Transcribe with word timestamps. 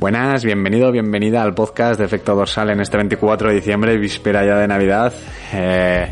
Buenas, 0.00 0.44
bienvenido, 0.44 0.90
bienvenida 0.92 1.42
al 1.42 1.54
podcast 1.54 1.98
de 1.98 2.06
Efecto 2.06 2.34
Dorsal 2.34 2.70
en 2.70 2.80
este 2.80 2.96
24 2.96 3.48
de 3.50 3.54
diciembre, 3.56 3.98
víspera 3.98 4.44
ya 4.46 4.56
de 4.56 4.66
Navidad. 4.66 5.12
Eh, 5.52 6.06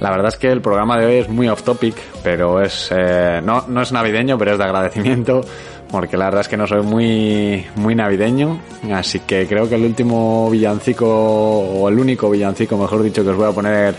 la 0.00 0.10
verdad 0.10 0.28
es 0.28 0.36
que 0.38 0.50
el 0.50 0.62
programa 0.62 0.98
de 0.98 1.06
hoy 1.06 1.14
es 1.16 1.28
muy 1.28 1.48
off 1.48 1.62
topic, 1.62 1.94
pero 2.22 2.62
es 2.62 2.90
eh, 2.90 3.40
no, 3.44 3.64
no 3.68 3.82
es 3.82 3.92
navideño, 3.92 4.38
pero 4.38 4.52
es 4.52 4.58
de 4.58 4.64
agradecimiento, 4.64 5.42
porque 5.90 6.16
la 6.16 6.26
verdad 6.26 6.40
es 6.40 6.48
que 6.48 6.56
no 6.56 6.66
soy 6.66 6.82
muy, 6.82 7.66
muy 7.76 7.94
navideño, 7.94 8.60
así 8.94 9.20
que 9.20 9.46
creo 9.46 9.68
que 9.68 9.74
el 9.74 9.84
último 9.84 10.48
villancico, 10.48 11.06
o 11.06 11.88
el 11.90 11.98
único 11.98 12.30
villancico, 12.30 12.78
mejor 12.78 13.02
dicho, 13.02 13.22
que 13.22 13.30
os 13.30 13.36
voy 13.36 13.50
a 13.50 13.52
poner 13.52 13.94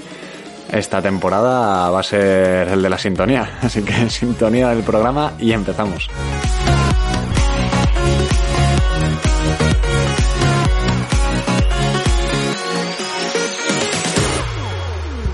esta 0.72 1.02
temporada 1.04 1.92
va 1.92 2.00
a 2.00 2.04
ser 2.04 2.68
el 2.70 2.82
de 2.82 2.90
la 2.90 2.98
sintonía. 2.98 3.48
Así 3.62 3.84
que 3.84 4.10
sintonía 4.10 4.70
del 4.70 4.82
programa 4.84 5.34
y 5.40 5.52
empezamos. 5.52 6.10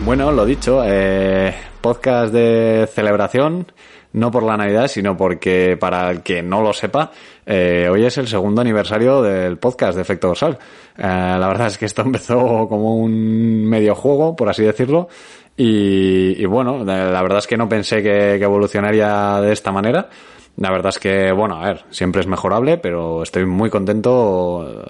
Bueno, 0.09 0.31
lo 0.31 0.43
dicho, 0.43 0.81
eh, 0.83 1.53
podcast 1.81 2.33
de 2.33 2.89
celebración, 2.91 3.71
no 4.13 4.31
por 4.31 4.41
la 4.41 4.57
Navidad, 4.57 4.87
sino 4.87 5.15
porque 5.15 5.77
para 5.79 6.09
el 6.09 6.23
que 6.23 6.41
no 6.41 6.63
lo 6.63 6.73
sepa, 6.73 7.11
eh, 7.45 7.87
hoy 7.91 8.03
es 8.07 8.17
el 8.17 8.27
segundo 8.27 8.59
aniversario 8.61 9.21
del 9.21 9.59
podcast 9.59 9.95
de 9.95 10.01
Efecto 10.01 10.29
Dorsal. 10.29 10.57
Eh, 10.97 11.03
la 11.03 11.47
verdad 11.47 11.67
es 11.67 11.77
que 11.77 11.85
esto 11.85 12.01
empezó 12.05 12.67
como 12.67 12.95
un 12.95 13.63
medio 13.65 13.93
juego, 13.93 14.35
por 14.35 14.49
así 14.49 14.63
decirlo, 14.63 15.09
y, 15.55 16.43
bueno, 16.45 16.83
la 16.83 17.21
verdad 17.21 17.37
es 17.37 17.45
que 17.45 17.57
no 17.57 17.69
pensé 17.69 18.01
que 18.01 18.33
evolucionaría 18.37 19.39
de 19.41 19.51
esta 19.51 19.71
manera. 19.71 20.09
La 20.57 20.71
verdad 20.71 20.89
es 20.89 20.99
que, 20.99 21.31
bueno, 21.31 21.55
a 21.55 21.65
ver, 21.65 21.85
siempre 21.89 22.21
es 22.21 22.27
mejorable, 22.27 22.77
pero 22.77 23.23
estoy 23.23 23.45
muy 23.45 23.69
contento 23.69 24.85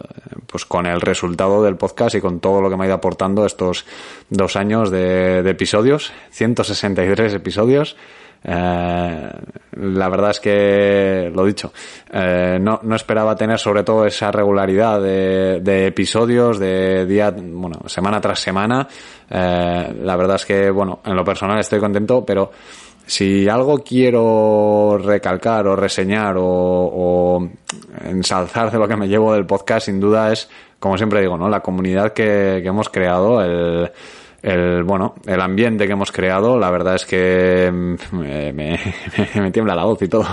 pues 0.48 0.66
con 0.66 0.86
el 0.88 1.00
resultado 1.00 1.64
del 1.64 1.76
podcast 1.76 2.16
y 2.16 2.22
con 2.22 2.40
todo 2.40 2.62
lo 2.62 2.70
que 2.70 2.78
me 2.78 2.86
ha 2.86 2.88
ido 2.88 2.96
aportando 2.96 3.46
estos 3.46 3.86
dos 4.30 4.56
años 4.56 4.90
de, 4.90 5.44
de 5.44 5.50
episodios, 5.52 6.12
163 6.32 7.34
episodios. 7.36 7.96
Eh, 8.44 9.32
la 9.72 10.10
verdad 10.10 10.32
es 10.32 10.40
que, 10.40 11.32
lo 11.34 11.46
dicho, 11.46 11.74
eh, 12.12 12.58
no, 12.60 12.80
no 12.84 12.96
esperaba 12.96 13.36
tener 13.36 13.60
sobre 13.60 13.84
todo 13.84 14.06
esa 14.06 14.32
regularidad 14.32 15.02
de, 15.02 15.60
de 15.62 15.88
episodios, 15.88 16.58
de 16.58 17.06
día, 17.06 17.32
bueno, 17.32 17.82
semana 17.88 18.22
tras 18.22 18.40
semana. 18.40 18.88
Eh, 19.30 19.94
la 20.02 20.16
verdad 20.16 20.38
es 20.38 20.46
que, 20.46 20.70
bueno, 20.72 21.02
en 21.06 21.16
lo 21.16 21.24
personal 21.24 21.60
estoy 21.60 21.80
contento, 21.80 22.26
pero 22.26 22.52
si 23.10 23.50
algo 23.50 23.80
quiero 23.80 25.00
recalcar 25.04 25.66
o 25.66 25.76
reseñar 25.76 26.36
o, 26.38 27.50
ensalzar 28.06 28.72
de 28.72 28.78
lo 28.78 28.88
que 28.88 28.96
me 28.96 29.08
llevo 29.08 29.34
del 29.34 29.48
podcast, 29.48 29.88
sin 29.88 30.00
duda 30.00 30.32
es, 30.32 30.48
como 30.80 30.96
siempre 30.96 31.20
digo, 31.20 31.36
¿no? 31.36 31.50
La 31.50 31.62
comunidad 31.62 32.14
que, 32.14 32.60
que 32.62 32.68
hemos 32.68 32.88
creado, 32.90 33.44
el, 33.44 33.92
el, 34.42 34.84
bueno, 34.84 35.16
el 35.26 35.42
ambiente 35.42 35.86
que 35.86 35.94
hemos 35.94 36.12
creado, 36.12 36.58
la 36.58 36.72
verdad 36.72 36.96
es 36.96 37.06
que 37.06 37.70
me, 37.72 38.54
me, 38.54 38.80
me 39.36 39.52
tiembla 39.52 39.76
la 39.76 39.86
voz 39.86 40.02
y 40.02 40.08
todo. 40.08 40.26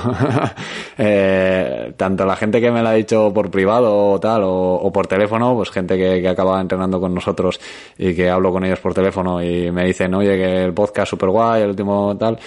eh, 0.99 1.93
tanto 1.97 2.25
la 2.25 2.37
gente 2.37 2.61
que 2.61 2.71
me 2.71 2.83
lo 2.83 2.89
ha 2.89 2.93
dicho 2.93 3.33
por 3.33 3.51
privado 3.51 4.13
o 4.13 4.21
tal, 4.21 4.45
o, 4.45 4.75
o 4.75 4.93
por 4.93 5.07
teléfono, 5.07 5.55
pues 5.55 5.71
gente 5.71 5.97
que, 5.97 6.21
que 6.21 6.29
acaba 6.29 6.61
entrenando 6.61 7.01
con 7.01 7.15
nosotros 7.15 7.61
y 7.99 8.15
que 8.15 8.31
hablo 8.31 8.53
con 8.53 8.65
ellos 8.65 8.81
por 8.81 8.95
teléfono 8.95 9.43
y 9.43 9.71
me 9.71 9.85
dicen, 9.85 10.15
oye, 10.15 10.37
que 10.37 10.65
el 10.65 10.73
podcast 10.73 11.11
super 11.11 11.31
guay, 11.31 11.63
el 11.63 11.71
último 11.71 12.17
tal, 12.17 12.39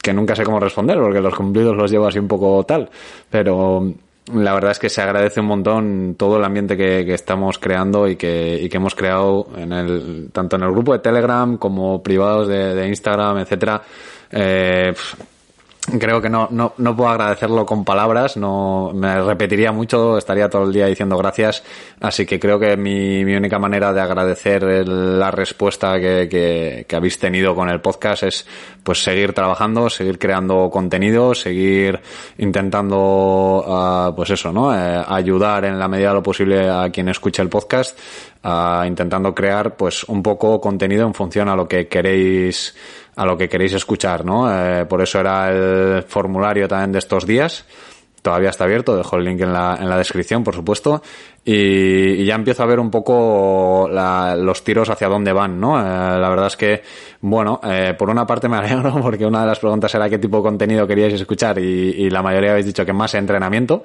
que 0.00 0.12
nunca 0.12 0.34
sé 0.34 0.44
cómo 0.44 0.60
responder 0.60 0.98
porque 0.98 1.20
los 1.20 1.34
cumplidos 1.34 1.76
los 1.76 1.90
llevo 1.90 2.06
así 2.06 2.18
un 2.18 2.28
poco 2.28 2.64
tal, 2.64 2.88
pero 3.28 3.92
la 4.34 4.52
verdad 4.54 4.72
es 4.72 4.78
que 4.78 4.88
se 4.88 5.02
agradece 5.02 5.40
un 5.40 5.46
montón 5.46 6.14
todo 6.16 6.36
el 6.36 6.44
ambiente 6.44 6.76
que, 6.76 7.04
que 7.04 7.14
estamos 7.14 7.58
creando 7.58 8.08
y 8.08 8.16
que, 8.16 8.58
y 8.60 8.68
que, 8.68 8.76
hemos 8.76 8.94
creado 8.94 9.48
en 9.56 9.72
el, 9.72 10.28
tanto 10.32 10.56
en 10.56 10.62
el 10.62 10.70
grupo 10.70 10.92
de 10.92 11.00
Telegram 11.00 11.56
como 11.56 12.02
privados 12.02 12.48
de, 12.48 12.74
de 12.74 12.88
Instagram, 12.88 13.38
etcétera. 13.38 13.82
Eh, 14.30 14.92
creo 15.98 16.20
que 16.20 16.28
no, 16.28 16.48
no, 16.50 16.74
no 16.78 16.96
puedo 16.96 17.10
agradecerlo 17.10 17.66
con 17.66 17.84
palabras, 17.84 18.36
no 18.36 18.92
me 18.94 19.20
repetiría 19.22 19.72
mucho, 19.72 20.18
estaría 20.18 20.48
todo 20.48 20.64
el 20.64 20.72
día 20.72 20.86
diciendo 20.86 21.16
gracias, 21.16 21.62
así 22.00 22.26
que 22.26 22.38
creo 22.38 22.58
que 22.58 22.76
mi, 22.76 23.24
mi 23.24 23.34
única 23.34 23.58
manera 23.58 23.92
de 23.92 24.00
agradecer 24.00 24.62
la 24.88 25.30
respuesta 25.30 25.98
que, 25.98 26.28
que, 26.30 26.84
que, 26.88 26.96
habéis 26.96 27.18
tenido 27.18 27.54
con 27.54 27.68
el 27.68 27.80
podcast 27.80 28.22
es 28.24 28.46
pues 28.82 29.02
seguir 29.02 29.32
trabajando, 29.32 29.90
seguir 29.90 30.18
creando 30.18 30.70
contenido, 30.70 31.34
seguir 31.34 32.00
intentando 32.38 33.64
uh, 33.66 34.14
pues 34.14 34.30
eso, 34.30 34.52
¿no? 34.52 34.74
Eh, 34.74 35.04
ayudar 35.06 35.64
en 35.64 35.78
la 35.78 35.88
medida 35.88 36.08
de 36.08 36.14
lo 36.14 36.22
posible 36.22 36.68
a 36.68 36.90
quien 36.90 37.08
escuche 37.08 37.42
el 37.42 37.48
podcast, 37.48 37.98
uh, 38.44 38.84
intentando 38.84 39.34
crear 39.34 39.76
pues 39.76 40.04
un 40.04 40.22
poco 40.22 40.60
contenido 40.60 41.06
en 41.06 41.14
función 41.14 41.48
a 41.48 41.56
lo 41.56 41.66
que 41.68 41.88
queréis 41.88 42.74
a 43.16 43.24
lo 43.24 43.36
que 43.36 43.48
queréis 43.48 43.72
escuchar, 43.74 44.24
¿no? 44.24 44.50
Eh, 44.52 44.84
por 44.86 45.02
eso 45.02 45.20
era 45.20 45.50
el 45.50 46.02
formulario 46.02 46.68
también 46.68 46.92
de 46.92 46.98
estos 46.98 47.26
días. 47.26 47.64
Todavía 48.22 48.50
está 48.50 48.64
abierto, 48.64 48.96
dejo 48.96 49.16
el 49.16 49.24
link 49.24 49.40
en 49.40 49.52
la, 49.52 49.78
en 49.80 49.88
la 49.88 49.96
descripción, 49.96 50.44
por 50.44 50.54
supuesto. 50.54 51.02
Y, 51.44 52.24
ya 52.24 52.34
empiezo 52.34 52.62
a 52.62 52.66
ver 52.66 52.78
un 52.78 52.90
poco 52.90 53.88
la, 53.90 54.36
los 54.36 54.62
tiros 54.62 54.90
hacia 54.90 55.08
dónde 55.08 55.32
van, 55.32 55.58
¿no? 55.58 55.80
Eh, 55.80 55.82
la 55.82 56.28
verdad 56.28 56.48
es 56.48 56.56
que, 56.56 56.82
bueno, 57.22 57.60
eh, 57.64 57.94
por 57.98 58.10
una 58.10 58.26
parte 58.26 58.48
me 58.48 58.56
alegro 58.58 59.00
porque 59.00 59.24
una 59.24 59.40
de 59.40 59.46
las 59.46 59.58
preguntas 59.58 59.94
era 59.94 60.08
qué 60.08 60.18
tipo 60.18 60.38
de 60.38 60.42
contenido 60.42 60.86
queríais 60.86 61.14
escuchar 61.14 61.58
y, 61.58 61.62
y 61.62 62.10
la 62.10 62.22
mayoría 62.22 62.50
habéis 62.50 62.66
dicho 62.66 62.84
que 62.84 62.92
más 62.92 63.14
entrenamiento, 63.14 63.82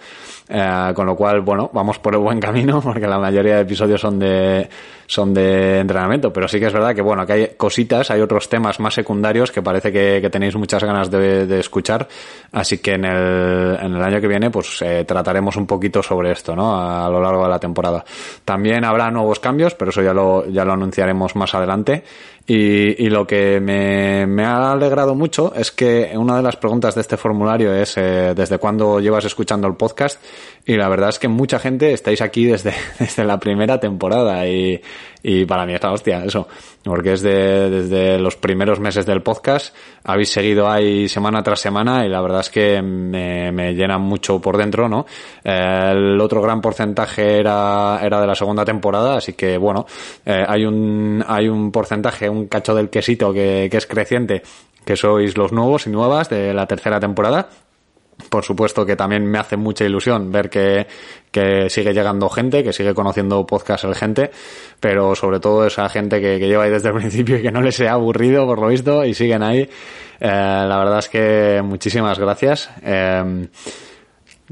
eh, 0.50 0.92
con 0.94 1.06
lo 1.06 1.16
cual, 1.16 1.42
bueno, 1.42 1.70
vamos 1.74 1.98
por 2.00 2.14
el 2.14 2.22
buen 2.22 2.40
camino 2.40 2.82
porque 2.84 3.08
la 3.08 3.20
mayoría 3.20 3.56
de 3.56 3.62
episodios 3.62 4.02
son 4.02 4.20
de, 4.20 4.70
son 5.08 5.34
de 5.34 5.80
entrenamiento, 5.80 6.34
pero 6.34 6.48
sí 6.48 6.60
que 6.60 6.68
es 6.68 6.74
verdad 6.74 6.94
que, 6.94 7.02
bueno, 7.02 7.26
que 7.26 7.34
hay 7.34 7.48
cositas, 7.56 8.12
hay 8.12 8.22
otros 8.22 8.50
temas 8.50 8.80
más 8.80 8.94
secundarios 8.94 9.52
que 9.52 9.62
parece 9.62 9.92
que, 9.92 10.30
tenéis 10.30 10.56
muchas 10.56 10.84
ganas 10.84 11.10
de, 11.10 11.46
de, 11.46 11.60
escuchar, 11.60 12.08
así 12.52 12.80
que 12.80 12.94
en 12.94 13.06
el, 13.06 13.78
en 13.80 13.96
el 13.96 14.04
año 14.04 14.20
que 14.20 14.28
viene, 14.28 14.50
pues 14.50 14.82
eh, 14.82 15.06
trataremos 15.06 15.56
un 15.56 15.66
poquito 15.66 16.04
sobre 16.04 16.32
esto, 16.32 16.56
¿no? 16.56 16.76
A, 16.76 17.06
a 17.06 17.10
lo 17.10 17.22
largo 17.22 17.45
la 17.50 17.60
temporada. 17.60 18.04
También 18.44 18.86
habrá 18.86 19.12
nuevos 19.12 19.40
cambios, 19.40 19.76
pero 19.76 19.92
eso 19.92 20.02
ya 20.02 20.14
lo, 20.14 20.48
ya 20.48 20.66
lo 20.66 20.74
anunciaremos 20.74 21.36
más 21.36 21.54
adelante. 21.56 22.04
Y, 22.48 23.04
y 23.04 23.10
lo 23.10 23.26
que 23.26 23.60
me, 23.60 24.28
me, 24.28 24.46
ha 24.46 24.72
alegrado 24.72 25.16
mucho 25.16 25.52
es 25.56 25.72
que 25.72 26.12
una 26.16 26.38
de 26.38 26.44
las 26.44 26.56
preguntas 26.56 26.94
de 26.94 27.02
este 27.02 27.18
formulario 27.18 27.74
es 27.74 27.98
eh, 27.98 28.34
desde 28.36 28.60
cuándo 28.60 29.00
llevas 29.00 29.26
escuchando 29.26 29.68
el 29.68 29.76
podcast 29.76 30.22
y 30.64 30.76
la 30.76 30.88
verdad 30.88 31.10
es 31.10 31.18
que 31.18 31.28
mucha 31.28 31.58
gente 31.58 31.92
estáis 31.92 32.22
aquí 32.22 32.46
desde, 32.46 32.74
desde 33.00 33.26
la 33.26 33.40
primera 33.40 33.80
temporada 33.80 34.48
y, 34.48 34.80
y 35.28 35.46
para 35.46 35.66
mí 35.66 35.74
es 35.74 35.82
la 35.82 35.92
hostia 35.92 36.24
eso, 36.24 36.48
porque 36.84 37.14
es 37.14 37.24
de, 37.24 37.72
desde 37.72 38.20
los 38.20 38.36
primeros 38.36 38.80
meses 38.80 39.08
del 39.08 39.24
podcast, 39.24 39.76
habéis 40.04 40.30
seguido 40.30 40.70
ahí 40.70 41.10
semana 41.10 41.42
tras 41.42 41.60
semana 41.60 42.06
y 42.06 42.10
la 42.10 42.22
verdad 42.22 42.42
es 42.42 42.52
que 42.52 42.80
me, 42.82 43.52
me 43.52 43.74
llena 43.74 43.98
mucho 43.98 44.40
por 44.40 44.56
dentro, 44.56 44.88
¿no? 44.88 45.08
Eh, 45.44 45.90
el 45.94 46.22
otro 46.22 46.44
gran 46.44 46.62
porcentaje 46.62 47.40
era, 47.40 48.00
era 48.04 48.22
de 48.22 48.28
la 48.28 48.36
segunda 48.36 48.64
temporada, 48.64 49.18
así 49.18 49.34
que 49.34 49.58
bueno, 49.58 49.88
eh, 50.24 50.44
hay 50.48 50.64
un, 50.64 51.24
hay 51.28 51.48
un 51.48 51.72
porcentaje, 51.72 52.30
un 52.36 52.48
cacho 52.48 52.76
del 52.76 52.90
quesito 52.90 53.34
que, 53.34 53.70
es 53.72 53.86
creciente, 53.86 54.44
que 54.86 54.96
sois 54.96 55.38
los 55.38 55.52
nuevos 55.52 55.88
y 55.88 55.90
nuevas 55.90 56.30
de 56.30 56.54
la 56.54 56.68
tercera 56.68 57.00
temporada 57.00 57.50
por 58.30 58.44
supuesto 58.44 58.86
que 58.86 58.96
también 58.96 59.26
me 59.26 59.40
hace 59.40 59.58
mucha 59.58 59.84
ilusión 59.86 60.32
ver 60.32 60.50
que, 60.50 60.88
que 61.32 61.70
sigue 61.70 61.94
llegando 61.94 62.30
gente, 62.30 62.64
que 62.64 62.72
sigue 62.72 62.94
conociendo 62.94 63.46
podcast 63.46 63.84
el 63.84 63.96
gente, 63.96 64.32
pero 64.80 65.16
sobre 65.16 65.40
todo 65.40 65.66
esa 65.66 65.90
gente 65.90 66.22
que, 66.22 66.40
que 66.40 66.48
lleva 66.48 66.64
ahí 66.64 66.72
desde 66.72 66.90
el 66.90 66.96
principio 67.00 67.38
y 67.38 67.42
que 67.42 67.52
no 67.52 67.62
les 67.62 67.80
ha 67.82 67.92
aburrido 67.92 68.46
por 68.46 68.60
lo 68.60 68.68
visto 68.68 69.04
y 69.06 69.14
siguen 69.14 69.44
ahí. 69.44 69.70
Eh, 70.20 70.28
la 70.30 70.78
verdad 70.78 71.00
es 71.00 71.10
que 71.10 71.62
muchísimas 71.64 72.18
gracias. 72.18 72.70
Eh, 72.84 73.48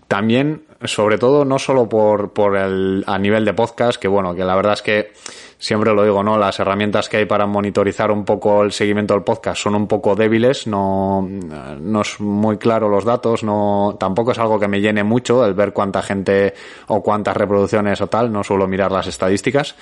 también 0.08 0.64
sobre 0.86 1.18
todo 1.18 1.46
no 1.46 1.60
solo 1.60 1.88
por, 1.88 2.32
por 2.32 2.56
el, 2.56 3.04
a 3.08 3.18
nivel 3.18 3.46
de 3.46 3.54
podcast, 3.54 4.00
que 4.00 4.08
bueno, 4.08 4.36
que 4.36 4.44
la 4.44 4.56
verdad 4.56 4.74
es 4.74 4.82
que 4.82 5.12
siempre 5.58 5.94
lo 5.94 6.04
digo, 6.04 6.22
¿no? 6.24 6.38
Las 6.38 6.60
herramientas 6.60 7.08
que 7.08 7.18
hay 7.18 7.26
para 7.26 7.46
monitorizar 7.46 8.12
un 8.12 8.26
poco 8.26 8.64
el 8.64 8.74
seguimiento 8.74 9.14
del 9.14 9.24
podcast 9.24 9.62
son 9.62 9.76
un 9.76 9.88
poco 9.88 10.14
débiles, 10.14 10.68
no, 10.68 11.26
no 11.28 12.02
es 12.02 12.20
muy 12.20 12.58
claro 12.58 12.90
los 12.90 13.06
datos, 13.06 13.44
no, 13.44 13.96
tampoco 13.98 14.34
es 14.34 14.40
algo 14.40 14.60
que 14.60 14.68
me 14.68 14.82
llene 14.82 15.04
mucho 15.04 15.46
el 15.46 15.54
ver 15.54 15.72
cuánta 15.72 16.02
gente 16.02 16.54
o 16.88 17.02
cuántas 17.02 17.38
reproducciones 17.38 18.02
o 18.02 18.08
tal, 18.08 18.32
no 18.32 18.44
suelo 18.44 18.68
mirar 18.68 18.92
las 18.92 19.08
estadísticas. 19.08 19.76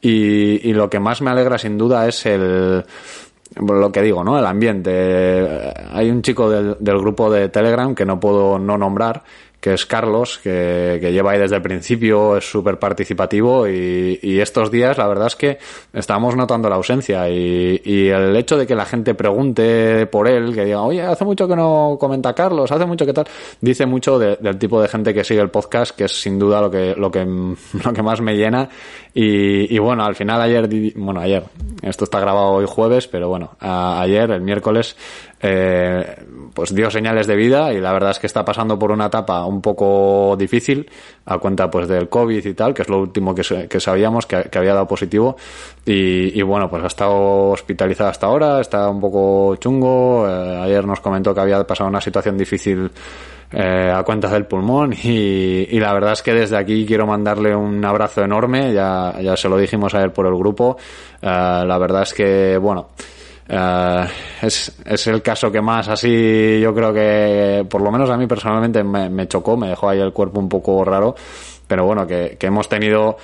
Y, 0.00 0.68
y 0.68 0.72
lo 0.72 0.88
que 0.88 1.00
más 1.00 1.20
me 1.20 1.30
alegra 1.30 1.58
sin 1.58 1.78
duda 1.78 2.06
es 2.06 2.26
el, 2.26 2.84
lo 3.56 3.92
que 3.92 4.02
digo, 4.02 4.24
¿no? 4.24 4.38
El 4.38 4.46
ambiente. 4.46 5.72
Hay 5.92 6.10
un 6.10 6.22
chico 6.22 6.50
del, 6.50 6.76
del, 6.78 6.98
grupo 6.98 7.30
de 7.30 7.48
Telegram 7.48 7.94
que 7.94 8.04
no 8.04 8.20
puedo 8.20 8.58
no 8.58 8.78
nombrar, 8.78 9.22
que 9.64 9.72
es 9.72 9.86
Carlos, 9.86 10.38
que, 10.42 10.98
que 11.00 11.10
lleva 11.10 11.30
ahí 11.30 11.38
desde 11.38 11.56
el 11.56 11.62
principio, 11.62 12.36
es 12.36 12.44
súper 12.44 12.78
participativo 12.78 13.66
y, 13.66 14.18
y, 14.20 14.38
estos 14.38 14.70
días 14.70 14.98
la 14.98 15.06
verdad 15.06 15.28
es 15.28 15.36
que 15.36 15.58
estamos 15.94 16.36
notando 16.36 16.68
la 16.68 16.76
ausencia 16.76 17.30
y, 17.30 17.80
y, 17.82 18.08
el 18.08 18.36
hecho 18.36 18.58
de 18.58 18.66
que 18.66 18.74
la 18.74 18.84
gente 18.84 19.14
pregunte 19.14 20.04
por 20.04 20.28
él, 20.28 20.54
que 20.54 20.66
diga, 20.66 20.82
oye, 20.82 21.00
hace 21.00 21.24
mucho 21.24 21.48
que 21.48 21.56
no 21.56 21.96
comenta 21.98 22.34
Carlos, 22.34 22.70
hace 22.72 22.84
mucho 22.84 23.06
que 23.06 23.14
tal, 23.14 23.26
dice 23.62 23.86
mucho 23.86 24.18
de, 24.18 24.36
del 24.36 24.58
tipo 24.58 24.82
de 24.82 24.88
gente 24.88 25.14
que 25.14 25.24
sigue 25.24 25.40
el 25.40 25.48
podcast, 25.48 25.96
que 25.96 26.04
es 26.04 26.12
sin 26.12 26.38
duda 26.38 26.60
lo 26.60 26.70
que, 26.70 26.94
lo 26.94 27.10
que, 27.10 27.24
lo 27.84 27.92
que 27.94 28.02
más 28.02 28.20
me 28.20 28.36
llena. 28.36 28.68
Y, 29.14 29.74
y 29.74 29.78
bueno, 29.78 30.04
al 30.04 30.14
final 30.14 30.42
ayer, 30.42 30.68
bueno, 30.94 31.20
ayer, 31.20 31.42
esto 31.80 32.04
está 32.04 32.20
grabado 32.20 32.50
hoy 32.50 32.66
jueves, 32.68 33.08
pero 33.08 33.30
bueno, 33.30 33.56
a, 33.60 34.02
ayer, 34.02 34.30
el 34.30 34.42
miércoles, 34.42 34.94
eh, 35.46 36.16
pues 36.54 36.74
dio 36.74 36.90
señales 36.90 37.26
de 37.26 37.36
vida 37.36 37.70
y 37.74 37.78
la 37.78 37.92
verdad 37.92 38.12
es 38.12 38.18
que 38.18 38.26
está 38.26 38.46
pasando 38.46 38.78
por 38.78 38.90
una 38.90 39.06
etapa 39.06 39.44
un 39.44 39.60
poco 39.60 40.36
difícil 40.38 40.88
a 41.26 41.36
cuenta 41.36 41.70
pues 41.70 41.86
del 41.86 42.08
COVID 42.08 42.46
y 42.46 42.54
tal, 42.54 42.72
que 42.72 42.80
es 42.80 42.88
lo 42.88 43.00
último 43.00 43.34
que, 43.34 43.68
que 43.68 43.78
sabíamos 43.78 44.24
que, 44.24 44.48
había 44.56 44.72
dado 44.72 44.86
positivo. 44.86 45.36
Y, 45.84 46.40
bueno, 46.40 46.70
pues 46.70 46.82
ha 46.84 46.86
estado 46.86 47.50
hospitalizada 47.50 48.08
hasta 48.08 48.26
ahora, 48.26 48.58
está 48.62 48.88
un 48.88 49.00
poco 49.00 49.56
chungo, 49.56 50.26
eh, 50.26 50.60
ayer 50.62 50.86
nos 50.86 51.00
comentó 51.00 51.34
que 51.34 51.40
había 51.40 51.62
pasado 51.66 51.90
una 51.90 52.00
situación 52.00 52.38
difícil 52.38 52.90
eh, 53.52 53.92
a 53.94 54.02
cuenta 54.02 54.28
del 54.28 54.46
pulmón 54.46 54.94
y, 54.94 55.68
y, 55.76 55.78
la 55.78 55.92
verdad 55.92 56.14
es 56.14 56.22
que 56.22 56.32
desde 56.32 56.56
aquí 56.56 56.86
quiero 56.86 57.06
mandarle 57.06 57.54
un 57.54 57.84
abrazo 57.84 58.22
enorme, 58.22 58.72
ya, 58.72 59.14
ya 59.20 59.36
se 59.36 59.50
lo 59.50 59.58
dijimos 59.58 59.94
ayer 59.94 60.10
por 60.10 60.26
el 60.26 60.34
grupo, 60.34 60.78
eh, 61.20 61.26
la 61.26 61.76
verdad 61.76 62.02
es 62.02 62.14
que 62.14 62.56
bueno, 62.56 62.88
Uh, 63.46 64.06
es, 64.40 64.72
es, 64.86 65.06
el 65.06 65.20
caso 65.20 65.52
que 65.52 65.60
más 65.60 65.86
así 65.88 66.58
yo 66.62 66.74
creo 66.74 66.94
que 66.94 67.66
por 67.68 67.82
lo 67.82 67.92
menos 67.92 68.08
a 68.08 68.16
mí 68.16 68.26
personalmente 68.26 68.82
me, 68.82 69.10
me 69.10 69.28
chocó, 69.28 69.54
me 69.54 69.68
dejó 69.68 69.90
ahí 69.90 70.00
el 70.00 70.14
cuerpo 70.14 70.40
un 70.40 70.48
poco 70.48 70.82
raro, 70.82 71.14
pero 71.66 71.84
bueno, 71.84 72.06
que, 72.06 72.36
que 72.38 72.46
hemos 72.46 72.68
tenido 72.68 73.16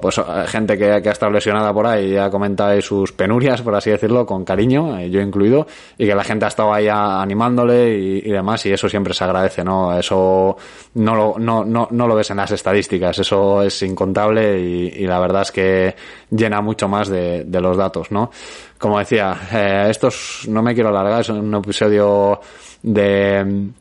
pues 0.00 0.20
gente 0.46 0.78
que, 0.78 1.02
que, 1.02 1.08
ha 1.08 1.12
estado 1.12 1.32
lesionada 1.32 1.72
por 1.72 1.86
ahí 1.86 2.12
y 2.12 2.16
ha 2.16 2.30
comentado 2.30 2.80
sus 2.80 3.12
penurias, 3.12 3.60
por 3.60 3.74
así 3.74 3.90
decirlo, 3.90 4.24
con 4.24 4.44
cariño, 4.44 5.00
yo 5.06 5.20
incluido, 5.20 5.66
y 5.98 6.06
que 6.06 6.14
la 6.14 6.22
gente 6.22 6.44
ha 6.44 6.48
estado 6.48 6.72
ahí 6.72 6.86
animándole 6.88 7.98
y, 7.98 8.18
y 8.18 8.30
demás, 8.30 8.64
y 8.66 8.72
eso 8.72 8.88
siempre 8.88 9.12
se 9.14 9.24
agradece, 9.24 9.64
¿no? 9.64 9.98
Eso 9.98 10.56
no 10.94 11.14
lo, 11.16 11.34
no, 11.38 11.64
no, 11.64 11.88
no 11.90 12.06
lo 12.06 12.14
ves 12.14 12.30
en 12.30 12.36
las 12.36 12.52
estadísticas, 12.52 13.18
eso 13.18 13.62
es 13.62 13.82
incontable 13.82 14.60
y, 14.60 14.88
y 14.96 15.06
la 15.06 15.18
verdad 15.18 15.42
es 15.42 15.50
que 15.50 15.96
llena 16.30 16.60
mucho 16.60 16.86
más 16.86 17.08
de, 17.08 17.42
de 17.44 17.60
los 17.60 17.76
datos, 17.76 18.12
¿no? 18.12 18.30
Como 18.78 19.00
decía, 19.00 19.36
eh, 19.52 19.86
estos 19.88 20.44
no 20.48 20.62
me 20.62 20.74
quiero 20.74 20.90
alargar, 20.90 21.22
es 21.22 21.30
un 21.30 21.52
episodio 21.52 22.40
de 22.80 23.72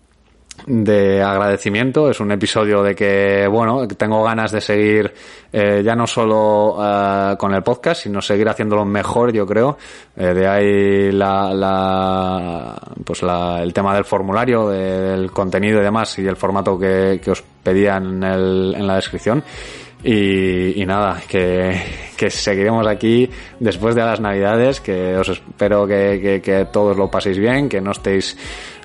de 0.66 1.22
agradecimiento. 1.22 2.10
Es 2.10 2.20
un 2.20 2.32
episodio 2.32 2.82
de 2.84 2.96
que, 2.96 3.48
bueno, 3.48 3.88
tengo 3.88 4.24
ganas 4.24 4.52
de 4.52 4.62
seguir 4.62 5.14
eh, 5.52 5.82
ya 5.84 5.96
no 5.96 6.08
solo 6.08 6.76
uh, 6.76 7.38
con 7.38 7.54
el 7.54 7.64
podcast, 7.64 8.04
sino 8.04 8.22
seguir 8.22 8.50
haciéndolo 8.50 8.86
mejor, 8.86 9.32
yo 9.32 9.46
creo. 9.46 9.78
Eh, 10.16 10.34
de 10.34 10.48
ahí 10.48 11.12
la, 11.12 11.54
la 11.54 12.76
pues 13.04 13.24
la, 13.24 13.62
el 13.62 13.74
tema 13.74 13.94
del 13.94 14.06
formulario, 14.06 14.70
del 14.70 15.32
contenido 15.32 15.80
y 15.80 15.84
demás, 15.84 16.18
y 16.20 16.26
el 16.26 16.36
formato 16.36 16.78
que, 16.78 17.20
que 17.24 17.32
os 17.32 17.44
pedía 17.64 17.98
en, 17.98 18.24
el, 18.24 18.76
en 18.78 18.88
la 18.88 18.96
descripción. 18.96 19.44
Y, 20.06 20.84
nada, 20.86 21.22
que, 21.30 21.82
que, 22.18 22.30
seguiremos 22.30 22.86
aquí 22.88 23.30
después 23.60 23.96
de 23.96 24.02
las 24.02 24.20
navidades, 24.20 24.82
que 24.82 25.16
os 25.16 25.30
espero 25.30 25.88
que, 25.88 26.20
que, 26.22 26.42
que 26.42 26.66
todos 26.66 26.98
lo 26.98 27.10
paséis 27.10 27.38
bien, 27.38 27.70
que 27.70 27.80
no 27.80 27.92
estéis 27.92 28.36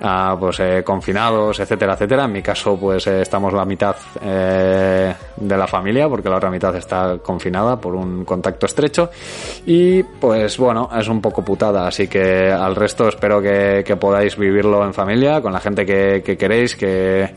uh, 0.00 0.38
pues 0.38 0.60
eh, 0.60 0.82
confinados, 0.84 1.58
etcétera, 1.58 1.94
etcétera. 1.94 2.24
En 2.24 2.32
mi 2.32 2.42
caso, 2.42 2.78
pues 2.78 3.06
eh, 3.08 3.22
estamos 3.22 3.52
la 3.52 3.64
mitad 3.64 3.96
eh, 4.22 5.12
de 5.40 5.56
la 5.56 5.67
familia, 5.67 6.08
porque 6.08 6.29
la 6.29 6.37
otra 6.37 6.50
mitad 6.50 6.75
está 6.76 7.19
confinada 7.23 7.81
por 7.81 7.94
un 7.94 8.25
contacto 8.25 8.67
estrecho. 8.67 9.11
Y 9.67 10.02
pues 10.02 10.56
bueno, 10.58 10.88
es 10.96 11.08
un 11.08 11.20
poco 11.20 11.44
putada, 11.44 11.87
así 11.87 12.08
que 12.08 12.50
al 12.50 12.75
resto 12.75 13.08
espero 13.08 13.40
que, 13.40 13.96
podáis 13.99 14.37
vivirlo 14.37 14.85
en 14.85 14.94
familia, 14.94 15.40
con 15.40 15.52
la 15.52 15.61
gente 15.61 15.85
que, 15.85 16.23
que 16.25 16.37
queréis, 16.37 16.76
que, 16.76 17.29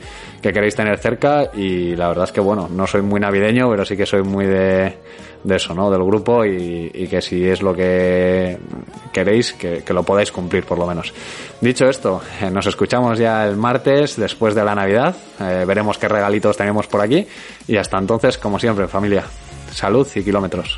que 0.41 0.51
queréis 0.51 0.75
tener 0.75 0.97
cerca. 0.97 1.49
Y 1.53 1.95
la 1.95 2.07
verdad 2.09 2.25
es 2.25 2.31
que 2.31 2.41
bueno, 2.41 2.67
no 2.69 2.87
soy 2.87 3.01
muy 3.01 3.19
navideño, 3.19 3.69
pero 3.69 3.85
sí 3.85 3.95
que 3.95 4.05
soy 4.05 4.23
muy 4.23 4.45
de 4.45 4.93
de 5.43 5.55
eso, 5.55 5.73
¿no? 5.73 5.89
Del 5.89 6.03
grupo 6.03 6.45
y, 6.45 7.07
que 7.09 7.21
si 7.21 7.47
es 7.47 7.61
lo 7.61 7.73
que 7.73 8.57
queréis, 9.11 9.53
que, 9.53 9.83
que, 9.83 9.93
lo 9.93 10.03
podáis 10.03 10.31
cumplir 10.31 10.63
por 10.63 10.77
lo 10.77 10.87
menos. 10.87 11.13
Dicho 11.59 11.87
esto, 11.87 12.21
eh, 12.41 12.49
nos 12.49 12.67
escuchamos 12.67 13.17
ya 13.17 13.45
el 13.45 13.57
martes 13.57 14.15
después 14.15 14.55
de 14.55 14.63
la 14.63 14.75
Navidad. 14.75 15.15
Eh, 15.39 15.65
veremos 15.67 15.97
qué 15.97 16.07
regalitos 16.07 16.57
tenemos 16.57 16.87
por 16.87 17.01
aquí. 17.01 17.27
Y 17.67 17.77
hasta 17.77 17.97
entonces, 17.97 18.37
como 18.37 18.59
siempre, 18.59 18.87
familia, 18.87 19.23
salud 19.71 20.07
y 20.15 20.23
kilómetros. 20.23 20.77